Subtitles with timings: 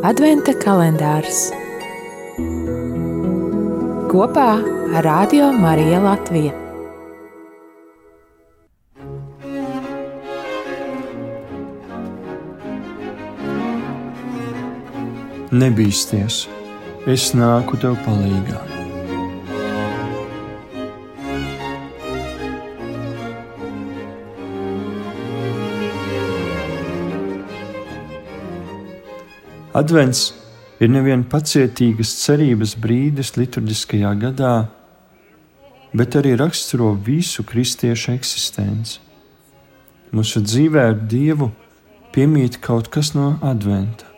[0.00, 1.50] Adventa kalendārs
[4.08, 4.46] kopā
[4.96, 6.54] ar Radio Mariju Latviju.
[15.52, 16.46] Nebīsties,
[17.04, 18.79] es nāku tev palīdzīgā.
[29.70, 30.32] Advents
[30.82, 34.54] ir nevien pacietīgas cerības brīdis liturģiskajā gadā,
[35.94, 38.98] bet arī raksturo visu kristiešu eksistenci.
[40.10, 41.52] Mūsu dzīvē ar Dievu
[42.10, 44.10] piemīt kaut kas no adventa.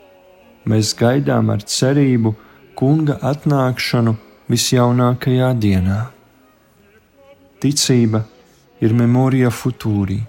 [0.64, 2.32] Mēs gaidām ar cerību
[2.78, 4.16] kunga atnākšanu
[4.48, 6.02] visjaunākajā dienā.
[7.60, 8.24] Ticība
[8.80, 10.22] ir memorija futūrī,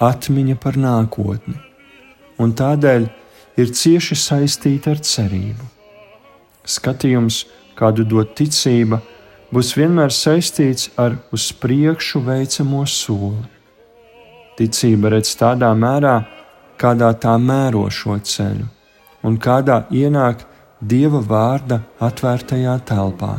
[0.00, 1.60] atmiņa par nākotni,
[2.40, 3.12] un tādēļ
[3.56, 5.66] ir cieši saistīta ar cerību.
[6.64, 7.44] Skatījums,
[7.78, 9.00] kādu dod ticība,
[9.52, 13.48] būs vienmēr saistīts ar uz priekšu veicamo soli.
[14.56, 16.16] Ticība redz tādā mērā,
[16.78, 18.66] kādā tā mēro šo ceļu,
[19.26, 20.46] un kādā ienāk
[20.82, 23.36] Dieva vārda atvērtajā telpā.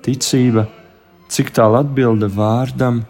[0.00, 0.64] Ticība,
[1.28, 3.02] cik tālu atbilde vārdam,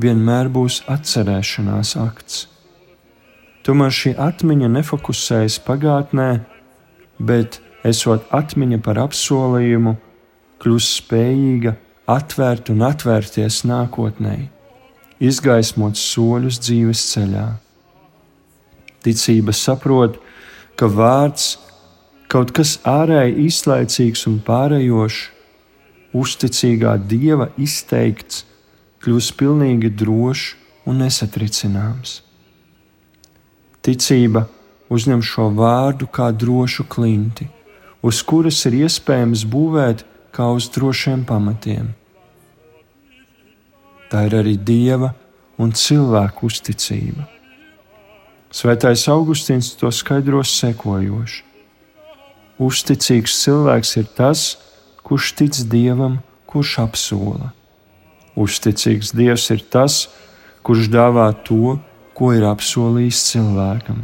[0.00, 2.46] vienmēr būs atcerēšanās akts.
[3.66, 6.30] Tomēr šī atmiņa nefokusējas pagātnē,
[7.18, 9.96] bet, esot atmiņa par apsolījumu,
[10.62, 11.76] kļūst spējīga
[12.10, 14.36] atvērt un atvērties nākotnē,
[15.22, 17.48] izgaismot soļus dzīves ceļā.
[19.04, 20.18] Ticība saprot,
[20.76, 21.54] ka vārds
[22.30, 25.20] kaut kas ārēji izlaicīgs un pārējošs,
[26.16, 28.44] uzticīgā dieva izteikts,
[29.00, 30.56] kļūst pilnīgi drošs
[30.90, 32.20] un nesatricināms.
[33.80, 34.44] Ticība
[34.92, 37.46] uzņem šo vārdu kā drošu klinti,
[38.04, 40.04] uz kuras ir iespējams būvēt
[40.36, 41.94] kā uz drošiem pamatiem.
[44.10, 45.12] Tā ir arī dieva
[45.60, 47.28] un cilvēku uzticība.
[48.50, 51.44] Svētais Augustīns to skaidros sekojoši.
[52.60, 54.40] Uzticīgs cilvēks ir tas,
[55.06, 56.18] kurš tic dievam,
[56.50, 57.52] kurš apsola.
[58.34, 60.08] Uzticīgs dievs ir tas,
[60.66, 61.78] kurš dāvā to,
[62.18, 64.02] ko ir apsolījis cilvēkam.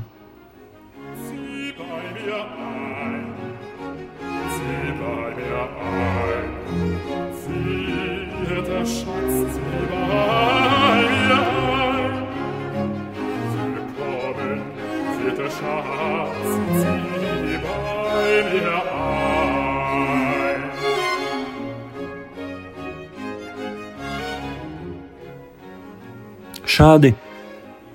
[26.76, 27.14] Šādi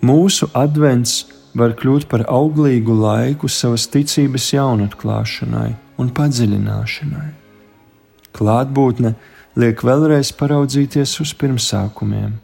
[0.03, 1.13] mūsu advents
[1.55, 5.69] var kļūt par auglīgu laiku savas ticības jaunatklāšanai
[6.01, 7.27] un padziļināšanai.
[8.35, 9.15] Klātbūtne
[9.55, 12.35] liek vēlreiz paraudzīties uz pirmsākumiem.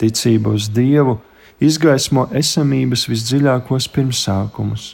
[0.00, 1.18] Ticība uz Dievu
[1.62, 4.92] izgaismo esamības visdziļākos pirmsākumus,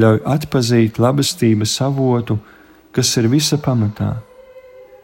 [0.00, 2.38] ļauj atpazīt labestības avotu,
[2.94, 4.14] kas ir visa pamatā,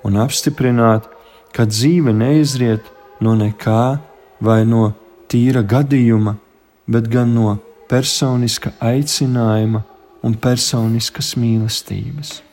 [0.07, 1.07] un apstiprināt,
[1.53, 2.89] ka dzīve neizriet
[3.21, 3.99] no nekā,
[4.41, 4.91] vai no
[5.31, 6.37] tīra gadījuma,
[6.87, 7.57] bet gan no
[7.91, 9.85] personiska aicinājuma
[10.27, 12.46] un personiskas mīlestības.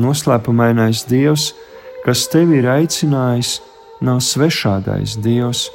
[0.00, 1.50] Noslēpumainais Dievs,
[2.06, 3.58] kas tevi ir aicinājis,
[4.02, 5.66] nav svešādais Dievs,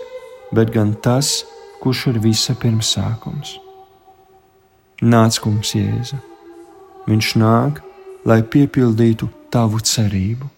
[0.51, 1.43] bet gan tas,
[1.83, 3.57] kurš ir visa pirmsākums.
[5.05, 6.17] Nāc, kungs, Jēzu!
[7.07, 7.83] Viņš nāk,
[8.27, 10.49] lai piepildītu tavu cerību.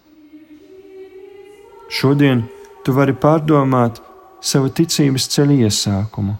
[1.89, 2.45] Šodien
[2.85, 3.99] tu vari pārdomāt
[4.41, 6.37] savu ticības ceļa iesākumu,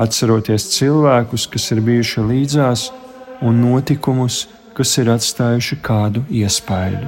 [0.00, 2.86] atceroties cilvēkus, kas ir bijuši līdzās,
[3.44, 7.06] un notikumus, kas ir atstājuši kādu iespaidu.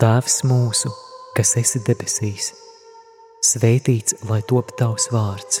[0.00, 0.88] Tēvs mūsu,
[1.36, 2.54] kas esi debesīs,
[3.44, 5.60] svētīts lai top tavs vārds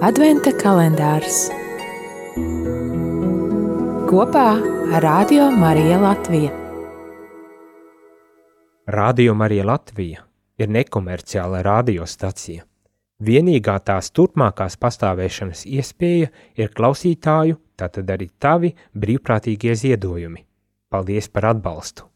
[0.00, 1.50] Adventa kalendārs
[4.08, 4.44] kopā
[4.96, 6.52] ar Radio Mariju Latviju.
[8.96, 10.24] Radio Marija Latvija
[10.56, 12.64] ir nekomerciāla radiostacija.
[13.20, 20.46] Vienīgā tās turpmākās pastāvēšanas iespēja ir klausītāju, tātad arī tavi brīvprātīgie ziedojumi.
[20.88, 22.08] Paldies par atbalstu!